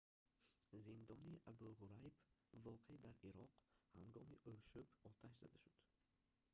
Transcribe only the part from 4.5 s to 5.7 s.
ошӯб оташ зада